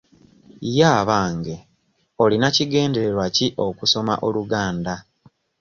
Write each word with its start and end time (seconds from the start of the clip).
Ye 0.75 0.83
abange 0.99 1.55
olina 2.23 2.47
kigendererwa 2.55 3.25
ki 3.35 3.47
okusoma 3.65 4.13
Oluganda? 4.27 4.93